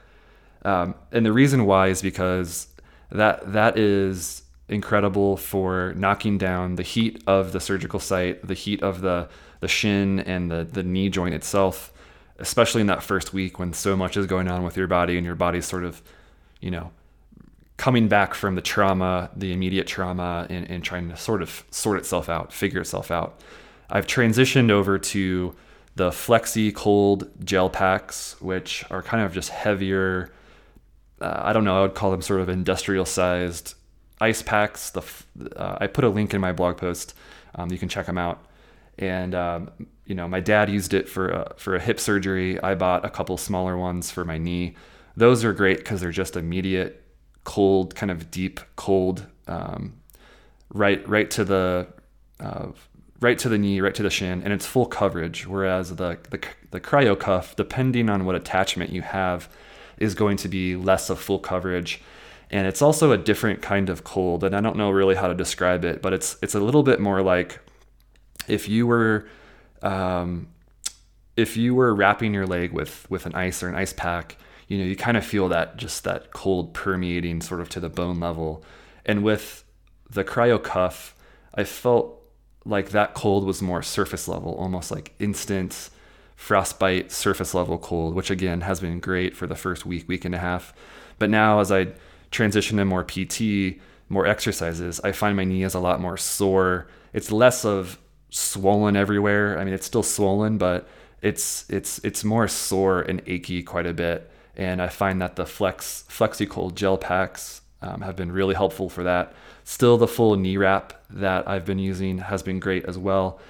Um, 0.65 0.95
and 1.11 1.27
the 1.27 1.33
reason 1.33 1.67
why 1.67 1.89
is 1.89 2.01
because 2.01 2.69
that 3.11 3.53
that 3.53 3.77
is 3.77 4.43
incredible 4.73 5.37
for 5.37 5.93
knocking 5.97 6.39
down 6.39 6.77
the 6.77 6.83
heat 6.83 7.23
of 7.27 7.53
the 7.53 7.61
surgical 7.61 8.01
site, 8.01 8.47
the 8.47 8.55
heat 8.55 8.83
of 8.83 9.01
the 9.01 9.29
the 9.61 9.69
shin 9.69 10.21
and 10.21 10.51
the 10.51 10.65
the 10.65 10.83
knee 10.83 11.09
joint 11.09 11.35
itself, 11.35 11.93
especially 12.39 12.81
in 12.81 12.89
that 12.89 13.03
first 13.03 13.33
week 13.33 13.59
when 13.59 13.73
so 13.73 13.97
much 13.97 14.17
is 14.17 14.27
going 14.27 14.49
on 14.49 14.65
with 14.65 14.77
your 14.77 14.87
body 14.89 15.17
and 15.17 15.25
your 15.25 15.37
body's 15.37 15.67
sort 15.67 15.85
of, 15.85 16.03
you 16.61 16.71
know, 16.71 16.91
coming 17.77 18.09
back 18.09 18.35
from 18.35 18.55
the 18.55 18.63
trauma, 18.63 19.31
the 19.37 19.53
immediate 19.53 19.87
trauma, 19.87 20.47
and, 20.49 20.69
and 20.71 20.83
trying 20.83 21.09
to 21.09 21.17
sort 21.17 21.43
of 21.43 21.65
sort 21.71 21.99
itself 21.99 22.29
out, 22.29 22.53
figure 22.53 22.81
itself 22.81 23.11
out. 23.11 23.41
I've 23.91 24.07
transitioned 24.07 24.71
over 24.71 24.99
to 24.99 25.55
the 25.95 26.11
FlexiKold 26.11 27.45
gel 27.45 27.69
packs, 27.69 28.41
which 28.41 28.85
are 28.91 29.03
kind 29.03 29.23
of 29.25 29.33
just 29.33 29.51
heavier. 29.51 30.33
Uh, 31.21 31.41
I 31.45 31.53
don't 31.53 31.65
know. 31.65 31.79
I 31.79 31.83
would 31.83 31.95
call 31.95 32.11
them 32.11 32.23
sort 32.23 32.41
of 32.41 32.49
industrial 32.49 33.05
sized 33.05 33.75
ice 34.23 34.43
packs. 34.43 34.91
The 34.91 35.03
uh, 35.57 35.79
I 35.81 35.87
put 35.87 36.05
a 36.05 36.09
link 36.09 36.33
in 36.33 36.41
my 36.41 36.53
blog 36.53 36.77
post. 36.77 37.15
Um, 37.55 37.71
you 37.71 37.79
can 37.79 37.89
check 37.89 38.07
them 38.07 38.19
out. 38.19 38.45
And 38.99 39.35
um, 39.35 39.71
you 40.07 40.15
know, 40.15 40.29
my 40.29 40.41
dad 40.41 40.71
used 40.71 40.95
it 40.95 41.09
for 41.09 41.29
a, 41.29 41.55
for 41.57 41.75
a 41.75 41.81
hip 41.81 41.99
surgery. 41.99 42.61
I 42.63 42.75
bought 42.75 43.05
a 43.05 43.11
couple 43.11 43.37
smaller 43.37 43.77
ones 43.77 44.11
for 44.11 44.25
my 44.25 44.39
knee. 44.39 44.77
Those 45.17 45.45
are 45.45 45.53
great 45.53 45.79
because 45.79 46.01
they're 46.01 46.11
just 46.11 46.37
immediate, 46.37 47.03
cold, 47.45 47.95
kind 47.95 48.11
of 48.11 48.31
deep 48.31 48.61
cold 48.77 49.27
um, 49.47 49.95
right 50.73 51.07
right 51.09 51.31
to 51.33 51.45
the 51.45 51.89
uh, 52.41 52.69
right 53.21 53.39
to 53.39 53.49
the 53.49 53.59
knee, 53.59 53.81
right 53.81 53.95
to 53.95 54.03
the 54.03 54.11
shin, 54.11 54.43
and 54.43 54.53
it's 54.53 54.67
full 54.67 54.87
coverage. 54.87 55.47
Whereas 55.47 55.97
the 55.97 56.19
the, 56.31 56.41
the 56.71 56.81
cryo 56.81 57.19
cuff, 57.19 57.57
depending 57.57 58.09
on 58.09 58.25
what 58.25 58.35
attachment 58.35 58.91
you 58.91 59.03
have, 59.03 59.49
is 59.99 60.15
going 60.15 60.37
to 60.39 60.49
be 60.49 60.77
less 60.77 61.11
of 61.11 61.19
full 61.21 61.39
coverage. 61.39 62.03
And 62.53 62.67
it's 62.67 62.83
also 62.83 63.13
a 63.13 63.19
different 63.19 63.63
kind 63.63 63.89
of 63.89 64.05
cold, 64.05 64.45
and 64.45 64.55
I 64.55 64.61
don't 64.61 64.77
know 64.77 64.91
really 64.91 65.15
how 65.15 65.27
to 65.27 65.35
describe 65.35 65.85
it, 65.87 66.03
but 66.03 66.13
it's 66.13 66.37
it's 66.43 66.55
a 66.55 66.61
little 66.61 66.83
bit 66.83 67.01
more 67.01 67.23
like 67.23 67.59
if 68.47 68.69
you 68.69 68.87
were 68.87 69.27
um, 69.81 70.49
if 71.37 71.57
you 71.57 71.75
were 71.75 71.95
wrapping 71.95 72.35
your 72.35 72.47
leg 72.47 72.73
with 72.73 73.07
with 73.11 73.27
an 73.27 73.35
ice 73.35 73.63
or 73.63 73.69
an 73.69 73.75
ice 73.75 73.93
pack, 73.93 74.37
you 74.69 74.79
know, 74.79 74.85
you 74.85 74.97
kind 74.97 75.17
of 75.17 75.25
feel 75.25 75.49
that 75.49 75.77
just 75.77 76.05
that 76.05 76.33
cold 76.33 76.75
permeating 76.75 77.41
sort 77.41 77.61
of 77.61 77.69
to 77.71 77.81
the 77.81 77.89
bone 77.89 78.21
level. 78.21 78.63
And 79.05 79.25
with 79.25 79.65
the 80.09 80.25
cryo 80.25 80.63
cuff, 80.63 81.15
I 81.55 81.65
felt 81.65 82.21
like 82.65 82.91
that 82.91 83.15
cold 83.15 83.45
was 83.45 83.61
more 83.63 83.83
surface 83.83 84.29
level, 84.29 84.55
almost 84.55 84.91
like 84.91 85.15
instant 85.19 85.91
frostbite 86.37 87.13
surface 87.13 87.55
level 87.55 87.79
cold, 87.79 88.15
which 88.15 88.31
again 88.31 88.63
has 88.63 88.81
been 88.81 89.01
great 89.01 89.37
for 89.37 89.47
the 89.47 89.55
first 89.55 89.87
week, 89.87 90.09
week 90.09 90.25
and 90.25 90.35
a 90.35 90.39
half. 90.39 90.73
But 91.19 91.31
now 91.31 91.61
as 91.61 91.73
I 91.73 91.89
transition 92.33 92.79
to 92.79 92.85
more 92.85 93.05
PT, 93.05 93.79
more 94.09 94.27
exercises, 94.27 95.01
I 95.05 95.13
find 95.13 95.37
my 95.37 95.45
knee 95.45 95.63
is 95.63 95.75
a 95.75 95.81
lot 95.81 96.01
more 96.01 96.17
sore. 96.17 96.89
It's 97.13 97.31
less 97.31 97.65
of 97.65 97.99
swollen 98.31 98.97
everywhere. 98.97 99.59
I 99.59 99.65
mean, 99.65 99.75
it's 99.75 99.87
still 99.87 100.03
swollen, 100.03 100.59
but 100.59 100.89
it's 101.21 101.65
it's 101.71 101.99
it's 102.01 102.25
more 102.25 102.49
sore 102.49 103.03
and 103.03 103.23
achy 103.27 103.63
quite 103.63 103.87
a 103.87 103.95
bit. 103.95 104.31
And 104.57 104.83
I 104.83 104.89
find 104.89 105.23
that 105.23 105.37
the 105.37 105.47
Flex 105.47 106.05
FlexiKold 106.11 106.75
gel 106.75 106.99
packs 106.99 107.63
um, 107.81 108.03
have 108.03 108.17
been 108.17 108.33
really 108.33 108.55
helpful 108.55 108.89
for 108.89 109.03
that. 109.05 109.33
Still, 109.65 109.97
the 109.97 110.09
full 110.09 110.37
knee 110.37 110.57
wrap 110.57 110.93
that 111.09 111.49
I've 111.49 111.65
been 111.65 111.79
using 111.79 112.19
has 112.19 112.43
been 112.43 112.59
great 112.59 112.85
as 112.85 112.99
well. 112.99 113.41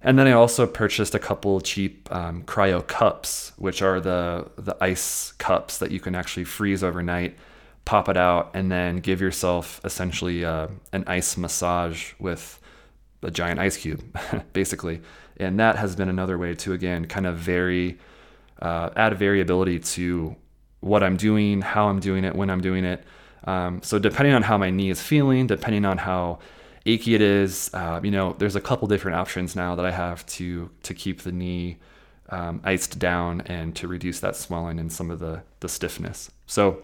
And 0.00 0.16
then 0.16 0.28
I 0.28 0.32
also 0.32 0.66
purchased 0.66 1.14
a 1.14 1.18
couple 1.18 1.60
cheap 1.60 2.08
um, 2.14 2.44
cryo 2.44 2.86
cups, 2.86 3.52
which 3.56 3.82
are 3.82 4.00
the 4.00 4.48
the 4.56 4.76
ice 4.80 5.32
cups 5.38 5.78
that 5.78 5.90
you 5.90 5.98
can 5.98 6.14
actually 6.14 6.44
freeze 6.44 6.84
overnight, 6.84 7.36
pop 7.88 8.06
it 8.10 8.18
out, 8.18 8.50
and 8.52 8.70
then 8.70 8.98
give 8.98 9.18
yourself 9.18 9.80
essentially 9.82 10.44
uh, 10.44 10.66
an 10.92 11.04
ice 11.06 11.38
massage 11.38 12.12
with 12.18 12.60
a 13.22 13.30
giant 13.30 13.58
ice 13.58 13.78
cube, 13.78 14.04
basically. 14.52 15.00
And 15.38 15.58
that 15.58 15.76
has 15.76 15.96
been 15.96 16.10
another 16.10 16.36
way 16.36 16.54
to 16.56 16.74
again 16.74 17.06
kind 17.06 17.26
of 17.26 17.38
vary, 17.38 17.98
uh, 18.60 18.90
add 18.94 19.18
variability 19.18 19.78
to 19.96 20.36
what 20.80 21.02
I'm 21.02 21.16
doing, 21.16 21.62
how 21.62 21.88
I'm 21.88 21.98
doing 21.98 22.24
it, 22.24 22.36
when 22.36 22.50
I'm 22.50 22.60
doing 22.60 22.84
it. 22.84 23.02
Um, 23.44 23.80
so 23.82 23.98
depending 23.98 24.34
on 24.34 24.42
how 24.42 24.58
my 24.58 24.68
knee 24.68 24.90
is 24.90 25.00
feeling, 25.00 25.46
depending 25.46 25.86
on 25.86 25.96
how 25.96 26.40
achy 26.84 27.14
it 27.14 27.22
is, 27.22 27.70
uh, 27.72 28.00
you 28.02 28.10
know, 28.10 28.34
there's 28.36 28.54
a 28.54 28.60
couple 28.60 28.86
different 28.86 29.16
options 29.16 29.56
now 29.56 29.74
that 29.76 29.86
I 29.86 29.92
have 29.92 30.26
to 30.36 30.68
to 30.82 30.92
keep 30.92 31.22
the 31.22 31.32
knee 31.32 31.78
um, 32.28 32.60
iced 32.64 32.98
down 32.98 33.40
and 33.46 33.74
to 33.76 33.88
reduce 33.88 34.20
that 34.20 34.36
swelling 34.36 34.78
and 34.78 34.92
some 34.92 35.10
of 35.10 35.20
the 35.20 35.42
the 35.60 35.70
stiffness. 35.70 36.30
So 36.46 36.82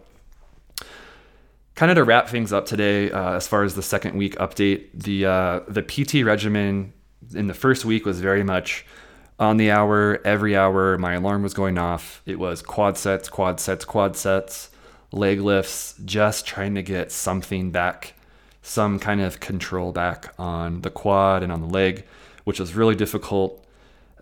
kind 1.75 1.91
of 1.91 1.97
to 1.97 2.05
wrap 2.05 2.29
things 2.29 2.53
up 2.53 2.67
today, 2.67 3.11
uh, 3.11 3.33
as 3.33 3.49
far 3.49 3.65
as 3.65 3.75
the 3.75 3.83
second 3.83 4.17
week 4.17 4.37
update, 4.37 4.89
the 4.95 5.27
uh, 5.27 5.61
the 5.69 5.83
PT 5.83 6.25
regimen 6.25 6.93
in 7.35 7.47
the 7.47 7.55
first 7.55 7.85
week 7.85 8.05
was 8.05 8.21
very 8.21 8.43
much 8.43 8.85
on 9.39 9.57
the 9.57 9.71
hour, 9.71 10.21
every 10.25 10.57
hour. 10.57 10.97
My 10.99 11.15
alarm 11.15 11.43
was 11.43 11.55
going 11.55 11.79
off. 11.79 12.23
It 12.27 12.39
was 12.39 12.63
quad 12.63 12.97
sets, 12.97 13.29
quad 13.29 13.61
sets, 13.61 13.85
quad 13.85 14.17
sets, 14.17 14.71
leg 15.13 15.41
lifts, 15.41 15.95
just 16.05 16.47
trying 16.47 16.75
to 16.77 16.83
get 16.83 17.11
something 17.11 17.71
back, 17.71 18.15
some 18.63 18.99
kind 18.99 19.21
of 19.21 19.41
control 19.41 19.93
back 19.93 20.33
on 20.39 20.83
the 20.83 20.91
quad 20.91 21.43
and 21.43 21.51
on 21.51 21.61
the 21.61 21.67
leg, 21.67 22.05
which 22.45 22.61
was 22.61 22.75
really 22.75 22.95
difficult. 22.95 23.65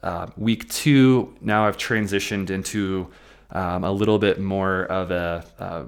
Uh, 0.02 0.26
week 0.36 0.68
two, 0.68 1.34
now 1.40 1.66
I've 1.66 1.76
transitioned 1.76 2.50
into 2.50 3.08
um, 3.50 3.84
a 3.84 3.92
little 3.92 4.18
bit 4.18 4.40
more 4.40 4.84
of 4.84 5.10
a 5.10 5.44
uh, 5.58 5.84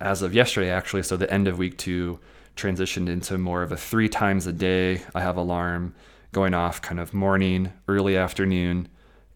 as 0.00 0.22
of 0.22 0.34
yesterday, 0.34 0.70
actually, 0.70 1.02
so 1.02 1.16
the 1.16 1.32
end 1.32 1.48
of 1.48 1.58
week 1.58 1.78
two 1.78 2.18
transitioned 2.56 3.08
into 3.08 3.38
more 3.38 3.62
of 3.62 3.72
a 3.72 3.76
three 3.76 4.08
times 4.08 4.46
a 4.46 4.52
day. 4.52 5.02
I 5.14 5.20
have 5.20 5.36
alarm 5.36 5.94
going 6.32 6.54
off 6.54 6.82
kind 6.82 7.00
of 7.00 7.14
morning, 7.14 7.72
early 7.88 8.16
afternoon, 8.16 8.88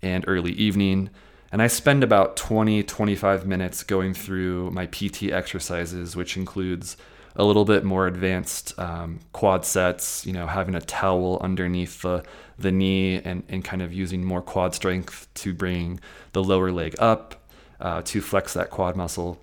and 0.03 0.25
early 0.27 0.53
evening. 0.53 1.11
And 1.53 1.61
I 1.61 1.67
spend 1.67 2.05
about 2.05 2.37
20, 2.37 2.83
25 2.83 3.47
minutes 3.47 3.83
going 3.83 4.15
through 4.15 4.71
my 4.71 4.87
PT 4.87 5.25
exercises, 5.25 6.15
which 6.15 6.37
includes 6.37 6.97
a 7.37 7.45
little 7.45 7.65
bit 7.65 7.85
more 7.85 8.07
advanced 8.07 8.79
um, 8.79 9.21
quad 9.33 9.65
sets, 9.65 10.27
you 10.27 10.33
know, 10.33 10.47
having 10.47 10.75
a 10.75 10.81
towel 10.81 11.39
underneath 11.41 12.03
the, 12.03 12.25
the 12.59 12.73
knee 12.73 13.21
and, 13.23 13.45
and 13.49 13.65
kind 13.65 13.83
of 13.83 13.93
using 13.93 14.25
more 14.25 14.43
quad 14.43 14.75
strength 14.75 15.29
to 15.35 15.53
bring 15.53 16.01
the 16.33 16.43
lower 16.43 16.71
leg 16.73 16.95
up 16.99 17.49
uh, 17.81 18.03
to 18.03 18.21
flex 18.21 18.53
that 18.55 18.71
quad 18.71 18.97
muscle 18.97 19.41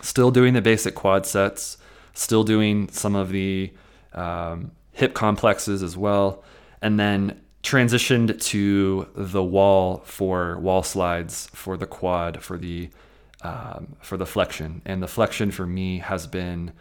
still 0.00 0.30
doing 0.30 0.54
the 0.54 0.62
basic 0.62 0.94
quad 0.94 1.26
sets, 1.26 1.78
still 2.14 2.44
doing 2.44 2.88
some 2.88 3.14
of 3.14 3.30
the 3.30 3.72
um, 4.14 4.72
hip 4.92 5.14
complexes 5.14 5.82
as 5.82 5.96
well, 5.96 6.42
and 6.80 6.98
then 6.98 7.40
transitioned 7.62 8.40
to 8.42 9.08
the 9.14 9.42
wall 9.42 10.02
for 10.04 10.58
wall 10.58 10.82
slides 10.82 11.48
for 11.52 11.76
the 11.76 11.86
quad 11.86 12.42
for 12.42 12.58
the 12.58 12.90
um, 13.42 13.96
for 14.00 14.16
the 14.16 14.26
flexion. 14.26 14.82
And 14.84 15.02
the 15.02 15.08
flexion 15.08 15.50
for 15.50 15.66
me 15.66 15.98
has 15.98 16.26
been 16.26 16.72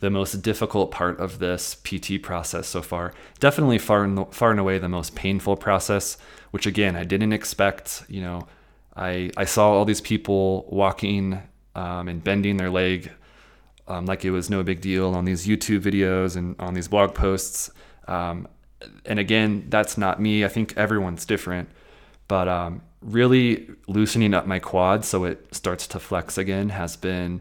the 0.00 0.10
most 0.10 0.42
difficult 0.42 0.90
part 0.90 1.18
of 1.18 1.38
this 1.38 1.74
PT 1.74 2.22
process 2.22 2.66
so 2.66 2.82
far. 2.82 3.12
Definitely 3.40 3.78
far 3.78 4.04
and, 4.04 4.32
far 4.32 4.52
and 4.52 4.60
away 4.60 4.78
the 4.78 4.88
most 4.88 5.14
painful 5.14 5.56
process, 5.56 6.16
which 6.50 6.66
again 6.66 6.96
I 6.96 7.04
didn't 7.04 7.32
expect. 7.32 8.04
You 8.08 8.22
know, 8.22 8.48
I 8.96 9.30
I 9.36 9.44
saw 9.44 9.70
all 9.72 9.84
these 9.84 10.00
people 10.00 10.66
walking 10.70 11.42
um, 11.78 12.08
and 12.08 12.24
bending 12.24 12.56
their 12.56 12.70
leg 12.70 13.12
um, 13.86 14.04
like 14.04 14.24
it 14.24 14.30
was 14.30 14.50
no 14.50 14.62
big 14.62 14.80
deal 14.80 15.14
on 15.14 15.24
these 15.24 15.46
YouTube 15.46 15.80
videos 15.80 16.36
and 16.36 16.56
on 16.58 16.74
these 16.74 16.88
blog 16.88 17.14
posts. 17.14 17.70
Um, 18.06 18.48
and 19.06 19.18
again, 19.18 19.66
that's 19.68 19.96
not 19.96 20.20
me. 20.20 20.44
I 20.44 20.48
think 20.48 20.76
everyone's 20.76 21.24
different, 21.24 21.70
but 22.26 22.48
um, 22.48 22.82
really 23.00 23.70
loosening 23.86 24.34
up 24.34 24.46
my 24.46 24.58
quad 24.58 25.04
so 25.04 25.24
it 25.24 25.54
starts 25.54 25.86
to 25.88 25.98
flex 25.98 26.36
again 26.36 26.70
has 26.70 26.96
been 26.96 27.40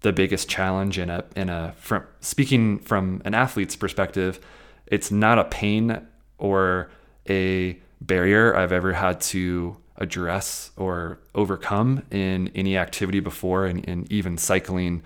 the 0.00 0.12
biggest 0.12 0.48
challenge 0.48 0.98
in 0.98 1.10
a 1.10 1.24
in 1.34 1.48
a 1.48 1.74
from 1.76 2.04
speaking 2.20 2.78
from 2.78 3.20
an 3.24 3.34
athlete's 3.34 3.76
perspective. 3.76 4.38
It's 4.86 5.10
not 5.10 5.38
a 5.38 5.44
pain 5.44 6.06
or 6.38 6.90
a 7.28 7.78
barrier 8.00 8.54
I've 8.54 8.72
ever 8.72 8.92
had 8.92 9.20
to 9.32 9.76
address 9.96 10.70
or 10.76 11.18
overcome 11.34 12.02
in 12.10 12.50
any 12.54 12.76
activity 12.76 13.20
before 13.20 13.64
and, 13.66 13.88
and 13.88 14.10
even 14.10 14.36
cycling 14.36 15.02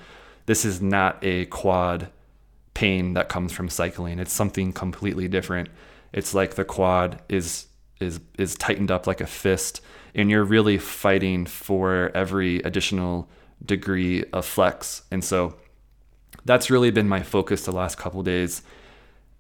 this 0.49 0.65
is 0.65 0.81
not 0.81 1.19
a 1.23 1.45
quad 1.47 2.09
pain 2.73 3.13
that 3.13 3.29
comes 3.29 3.53
from 3.53 3.69
cycling. 3.69 4.19
It's 4.19 4.33
something 4.33 4.73
completely 4.73 5.29
different. 5.29 5.69
It's 6.11 6.33
like 6.33 6.55
the 6.55 6.65
quad 6.65 7.21
is 7.29 7.67
is 8.01 8.19
is 8.39 8.55
tightened 8.55 8.91
up 8.91 9.07
like 9.07 9.21
a 9.21 9.27
fist 9.27 9.83
and 10.15 10.31
you're 10.31 10.45
really 10.45 10.79
fighting 10.79 11.45
for 11.45 12.11
every 12.15 12.61
additional 12.61 13.29
degree 13.63 14.25
of 14.33 14.47
flex. 14.47 15.03
And 15.11 15.23
so 15.23 15.57
that's 16.47 16.71
really 16.71 16.91
been 16.91 17.09
my 17.09 17.23
focus 17.23 17.67
the 17.67 17.73
last 17.73 17.99
couple 17.99 18.23
days. 18.23 18.63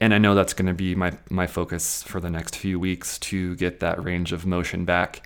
And 0.01 0.13
I 0.13 0.19
know 0.19 0.35
that's 0.35 0.53
going 0.53 0.67
to 0.67 0.75
be 0.75 0.95
my 0.95 1.17
my 1.31 1.47
focus 1.47 2.03
for 2.03 2.21
the 2.21 2.29
next 2.29 2.55
few 2.55 2.79
weeks 2.79 3.19
to 3.31 3.57
get 3.57 3.81
that 3.81 4.05
range 4.05 4.33
of 4.33 4.45
motion 4.45 4.85
back 4.85 5.23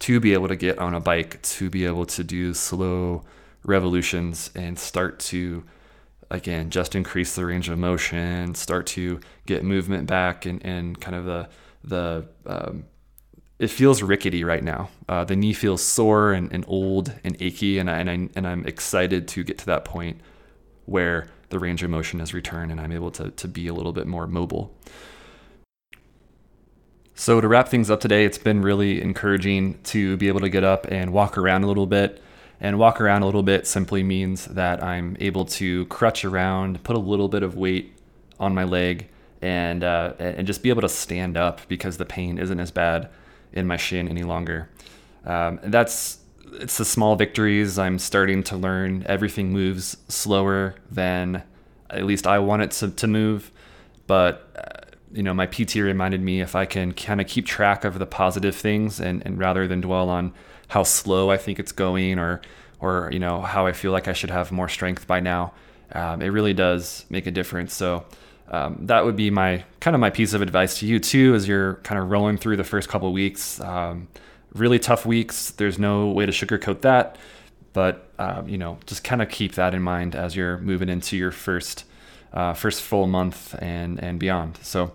to 0.00 0.20
be 0.20 0.32
able 0.32 0.48
to 0.48 0.56
get 0.56 0.78
on 0.78 0.94
a 0.94 1.00
bike, 1.00 1.40
to 1.42 1.70
be 1.70 1.84
able 1.84 2.06
to 2.06 2.24
do 2.24 2.54
slow 2.54 3.24
revolutions 3.64 4.50
and 4.54 4.78
start 4.78 5.20
to 5.20 5.64
again 6.30 6.70
just 6.70 6.94
increase 6.94 7.34
the 7.34 7.44
range 7.44 7.68
of 7.68 7.78
motion, 7.78 8.54
start 8.54 8.86
to 8.86 9.20
get 9.46 9.62
movement 9.64 10.06
back 10.06 10.46
and, 10.46 10.64
and 10.64 11.00
kind 11.00 11.14
of 11.14 11.24
the 11.24 11.48
the 11.84 12.26
um, 12.46 12.84
it 13.58 13.68
feels 13.68 14.02
rickety 14.02 14.42
right 14.42 14.64
now. 14.64 14.88
Uh, 15.08 15.24
the 15.24 15.36
knee 15.36 15.52
feels 15.52 15.82
sore 15.82 16.32
and, 16.32 16.52
and 16.52 16.64
old 16.66 17.12
and 17.22 17.36
achy, 17.40 17.78
and 17.78 17.88
I, 17.88 17.98
and 17.98 18.10
I 18.10 18.28
and 18.34 18.46
I'm 18.46 18.66
excited 18.66 19.28
to 19.28 19.44
get 19.44 19.58
to 19.58 19.66
that 19.66 19.84
point 19.84 20.20
where 20.86 21.28
the 21.50 21.58
range 21.58 21.82
of 21.82 21.90
motion 21.90 22.18
has 22.18 22.34
returned 22.34 22.72
and 22.72 22.80
I'm 22.80 22.92
able 22.92 23.10
to 23.12 23.30
to 23.30 23.48
be 23.48 23.68
a 23.68 23.74
little 23.74 23.92
bit 23.92 24.06
more 24.06 24.26
mobile. 24.26 24.74
So, 27.14 27.40
to 27.40 27.48
wrap 27.48 27.68
things 27.68 27.90
up 27.90 28.00
today, 28.00 28.24
it's 28.24 28.38
been 28.38 28.62
really 28.62 29.00
encouraging 29.00 29.78
to 29.84 30.16
be 30.16 30.28
able 30.28 30.40
to 30.40 30.48
get 30.48 30.64
up 30.64 30.86
and 30.90 31.12
walk 31.12 31.36
around 31.36 31.62
a 31.64 31.66
little 31.66 31.86
bit. 31.86 32.22
And 32.60 32.78
walk 32.78 33.00
around 33.00 33.22
a 33.22 33.26
little 33.26 33.42
bit 33.42 33.66
simply 33.66 34.04
means 34.04 34.44
that 34.46 34.84
I'm 34.84 35.16
able 35.18 35.44
to 35.46 35.84
crutch 35.86 36.24
around, 36.24 36.84
put 36.84 36.94
a 36.94 37.00
little 37.00 37.28
bit 37.28 37.42
of 37.42 37.56
weight 37.56 37.92
on 38.38 38.54
my 38.54 38.62
leg, 38.62 39.08
and 39.40 39.82
uh, 39.82 40.12
and 40.20 40.46
just 40.46 40.62
be 40.62 40.68
able 40.68 40.82
to 40.82 40.88
stand 40.88 41.36
up 41.36 41.60
because 41.66 41.96
the 41.96 42.04
pain 42.04 42.38
isn't 42.38 42.60
as 42.60 42.70
bad 42.70 43.10
in 43.52 43.66
my 43.66 43.76
shin 43.76 44.08
any 44.08 44.22
longer. 44.22 44.70
Um, 45.26 45.58
that's 45.64 46.18
it's 46.52 46.78
the 46.78 46.84
small 46.84 47.16
victories. 47.16 47.80
I'm 47.80 47.98
starting 47.98 48.44
to 48.44 48.56
learn 48.56 49.04
everything 49.06 49.52
moves 49.52 49.96
slower 50.06 50.76
than 50.88 51.42
at 51.90 52.04
least 52.04 52.28
I 52.28 52.38
want 52.38 52.62
it 52.62 52.70
to, 52.70 52.90
to 52.90 53.06
move 53.08 53.50
but 54.06 54.50
uh, 54.56 54.81
you 55.12 55.22
know, 55.22 55.34
my 55.34 55.46
PT 55.46 55.76
reminded 55.76 56.20
me 56.22 56.40
if 56.40 56.54
I 56.54 56.64
can 56.64 56.92
kind 56.92 57.20
of 57.20 57.26
keep 57.26 57.46
track 57.46 57.84
of 57.84 57.98
the 57.98 58.06
positive 58.06 58.54
things 58.54 59.00
and, 59.00 59.24
and 59.24 59.38
rather 59.38 59.68
than 59.68 59.80
dwell 59.80 60.08
on 60.08 60.32
how 60.68 60.82
slow 60.82 61.30
I 61.30 61.36
think 61.36 61.58
it's 61.58 61.72
going 61.72 62.18
or 62.18 62.40
or 62.80 63.10
you 63.12 63.18
know 63.18 63.40
how 63.42 63.66
I 63.66 63.72
feel 63.72 63.92
like 63.92 64.08
I 64.08 64.12
should 64.12 64.30
have 64.30 64.50
more 64.50 64.68
strength 64.68 65.06
by 65.06 65.20
now, 65.20 65.52
um, 65.92 66.20
it 66.22 66.28
really 66.28 66.54
does 66.54 67.04
make 67.10 67.26
a 67.26 67.30
difference. 67.30 67.74
So 67.74 68.04
um, 68.48 68.78
that 68.86 69.04
would 69.04 69.16
be 69.16 69.30
my 69.30 69.64
kind 69.80 69.94
of 69.94 70.00
my 70.00 70.10
piece 70.10 70.32
of 70.32 70.42
advice 70.42 70.78
to 70.80 70.86
you 70.86 70.98
too, 70.98 71.34
as 71.34 71.46
you're 71.46 71.74
kind 71.76 72.00
of 72.00 72.10
rolling 72.10 72.38
through 72.38 72.56
the 72.56 72.64
first 72.64 72.88
couple 72.88 73.12
weeks. 73.12 73.60
Um, 73.60 74.08
really 74.54 74.78
tough 74.78 75.06
weeks. 75.06 75.50
There's 75.52 75.78
no 75.78 76.08
way 76.08 76.26
to 76.26 76.32
sugarcoat 76.32 76.82
that, 76.82 77.16
but 77.72 78.10
um, 78.18 78.48
you 78.48 78.58
know, 78.58 78.78
just 78.86 79.04
kind 79.04 79.22
of 79.22 79.28
keep 79.28 79.54
that 79.54 79.74
in 79.74 79.82
mind 79.82 80.16
as 80.16 80.34
you're 80.34 80.58
moving 80.58 80.88
into 80.88 81.16
your 81.16 81.30
first 81.30 81.84
uh, 82.32 82.54
first 82.54 82.82
full 82.82 83.06
month 83.06 83.54
and 83.60 84.02
and 84.02 84.18
beyond. 84.18 84.58
So 84.62 84.92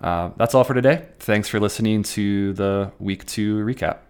uh, 0.00 0.30
that's 0.36 0.54
all 0.54 0.64
for 0.64 0.74
today. 0.74 1.06
Thanks 1.18 1.48
for 1.48 1.60
listening 1.60 2.02
to 2.14 2.52
the 2.52 2.92
week 2.98 3.26
two 3.26 3.64
recap. 3.64 4.05